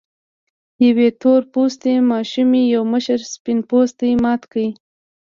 يوې 0.87 1.07
تور 1.21 1.41
پوستې 1.53 1.93
ماشومې 2.11 2.61
يو 2.73 2.81
مشر 2.93 3.19
سپين 3.33 3.59
پوستي 3.69 4.11
مات 4.23 4.41
کړ. 4.51 4.57